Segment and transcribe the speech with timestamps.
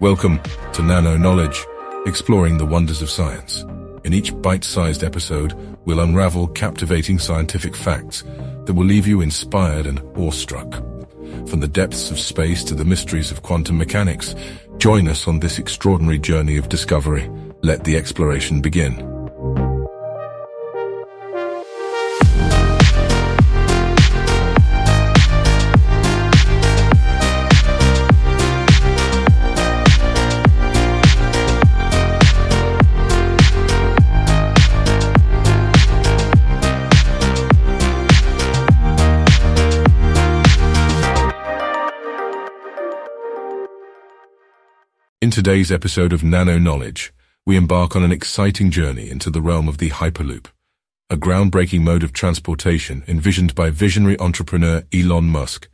[0.00, 0.40] Welcome
[0.72, 1.62] to Nano Knowledge,
[2.06, 3.66] exploring the wonders of science.
[4.02, 5.52] In each bite-sized episode,
[5.84, 8.24] we'll unravel captivating scientific facts
[8.64, 10.72] that will leave you inspired and awestruck.
[11.46, 14.34] From the depths of space to the mysteries of quantum mechanics,
[14.78, 17.30] join us on this extraordinary journey of discovery.
[17.60, 19.09] Let the exploration begin.
[45.22, 47.12] In today's episode of Nano Knowledge,
[47.44, 50.46] we embark on an exciting journey into the realm of the Hyperloop,
[51.10, 55.68] a groundbreaking mode of transportation envisioned by visionary entrepreneur Elon Musk.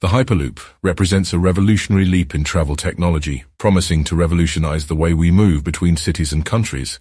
[0.00, 5.30] The Hyperloop represents a revolutionary leap in travel technology, promising to revolutionize the way we
[5.30, 6.98] move between cities and countries.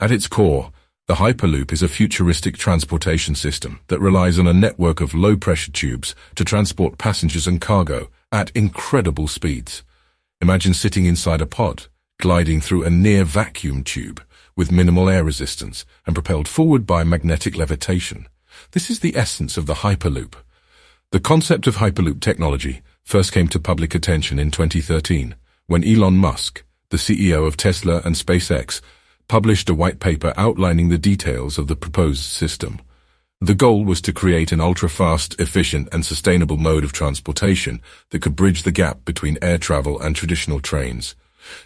[0.00, 0.72] At its core,
[1.06, 6.14] the Hyperloop is a futuristic transportation system that relies on a network of low-pressure tubes
[6.34, 9.82] to transport passengers and cargo at incredible speeds.
[10.42, 11.86] Imagine sitting inside a pod,
[12.20, 14.22] gliding through a near vacuum tube
[14.54, 18.28] with minimal air resistance and propelled forward by magnetic levitation.
[18.72, 20.34] This is the essence of the Hyperloop.
[21.10, 25.36] The concept of Hyperloop technology first came to public attention in 2013
[25.68, 28.82] when Elon Musk, the CEO of Tesla and SpaceX,
[29.28, 32.80] published a white paper outlining the details of the proposed system.
[33.42, 38.34] The goal was to create an ultra-fast, efficient and sustainable mode of transportation that could
[38.34, 41.14] bridge the gap between air travel and traditional trains.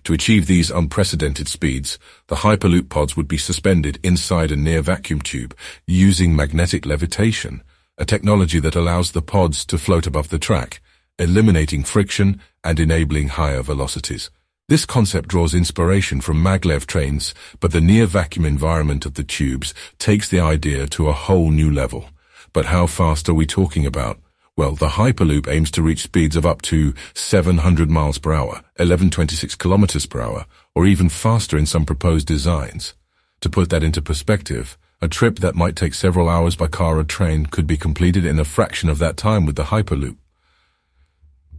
[0.03, 1.97] To achieve these unprecedented speeds,
[2.27, 7.63] the Hyperloop pods would be suspended inside a near vacuum tube using magnetic levitation,
[7.97, 10.83] a technology that allows the pods to float above the track,
[11.21, 14.29] eliminating friction and enabling higher velocities.
[14.71, 20.29] This concept draws inspiration from maglev trains, but the near-vacuum environment of the tubes takes
[20.29, 22.11] the idea to a whole new level.
[22.53, 24.21] But how fast are we talking about?
[24.57, 29.57] Well, the Hyperloop aims to reach speeds of up to 700 miles per hour, 1126
[29.57, 32.95] kilometers per hour, or even faster in some proposed designs.
[33.41, 37.03] To put that into perspective, a trip that might take several hours by car or
[37.03, 40.17] train could be completed in a fraction of that time with the Hyperloop.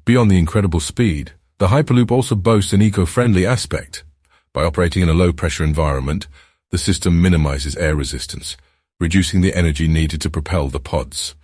[0.05, 4.03] Beyond the incredible speed, the Hyperloop also boasts an eco-friendly aspect.
[4.51, 6.27] By operating in a low-pressure environment,
[6.71, 8.57] the system minimizes air resistance,
[8.99, 11.35] reducing the energy needed to propel the pods.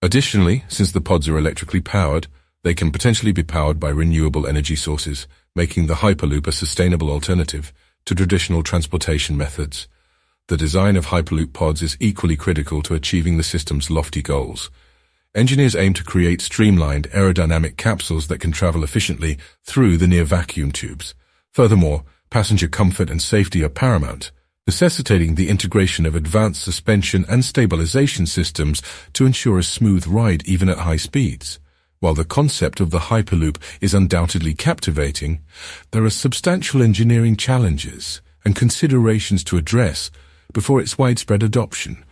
[0.00, 2.28] Additionally, since the pods are electrically powered,
[2.62, 7.74] they can potentially be powered by renewable energy sources, making the Hyperloop a sustainable alternative
[8.06, 9.86] to traditional transportation methods.
[10.48, 14.70] The design of Hyperloop pods is equally critical to achieving the system's lofty goals.
[15.32, 20.72] Engineers aim to create streamlined aerodynamic capsules that can travel efficiently through the near vacuum
[20.72, 21.14] tubes.
[21.52, 24.32] Furthermore, passenger comfort and safety are paramount,
[24.66, 28.82] necessitating the integration of advanced suspension and stabilization systems
[29.12, 31.60] to ensure a smooth ride even at high speeds.
[32.00, 35.42] While the concept of the Hyperloop is undoubtedly captivating,
[35.92, 40.10] there are substantial engineering challenges and considerations to address
[40.52, 42.04] before its widespread adoption.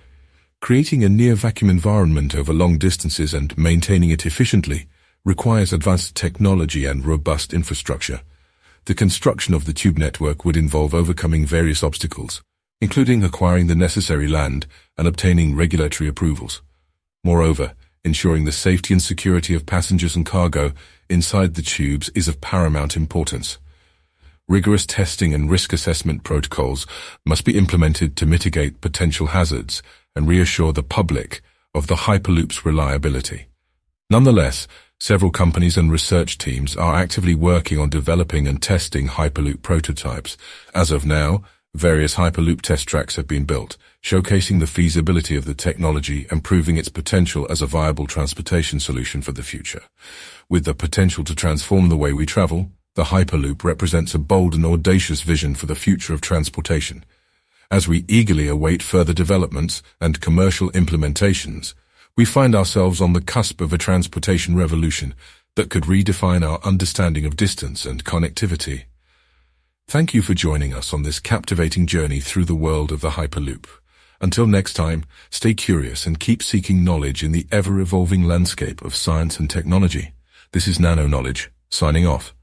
[0.60, 4.88] Creating a near-vacuum environment over long distances and maintaining it efficiently
[5.24, 8.20] requires advanced technology and robust infrastructure.
[8.86, 12.42] The construction of the tube network would involve overcoming various obstacles,
[12.80, 14.66] including acquiring the necessary land
[14.98, 16.60] and obtaining regulatory approvals.
[17.22, 20.72] Moreover, ensuring the safety and security of passengers and cargo
[21.08, 23.58] inside the tubes is of paramount importance.
[24.48, 26.86] Rigorous testing and risk assessment protocols
[27.24, 29.82] must be implemented to mitigate potential hazards
[30.14, 31.42] and reassure the public
[31.74, 33.46] of the Hyperloop's reliability.
[34.10, 34.66] Nonetheless,
[34.98, 40.36] several companies and research teams are actively working on developing and testing Hyperloop prototypes.
[40.74, 41.42] As of now,
[41.74, 46.76] various Hyperloop test tracks have been built, showcasing the feasibility of the technology and proving
[46.76, 49.82] its potential as a viable transportation solution for the future.
[50.48, 54.64] With the potential to transform the way we travel, the Hyperloop represents a bold and
[54.64, 57.04] audacious vision for the future of transportation.
[57.70, 61.74] As we eagerly await further developments and commercial implementations,
[62.16, 65.14] we find ourselves on the cusp of a transportation revolution
[65.54, 68.84] that could redefine our understanding of distance and connectivity.
[69.86, 73.66] Thank you for joining us on this captivating journey through the world of the Hyperloop.
[74.20, 79.38] Until next time, stay curious and keep seeking knowledge in the ever-evolving landscape of science
[79.38, 80.12] and technology.
[80.52, 82.34] This is Nano Knowledge, signing off.